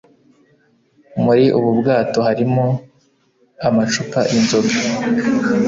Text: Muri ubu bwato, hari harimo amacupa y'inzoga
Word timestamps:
Muri 1.23 1.45
ubu 1.57 1.69
bwato, 1.79 2.19
hari 2.27 2.43
harimo 2.43 2.65
amacupa 3.67 4.19
y'inzoga 4.31 4.75